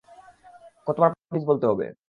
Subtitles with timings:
[0.87, 1.85] কতবার প্লিজ বলতে হবে?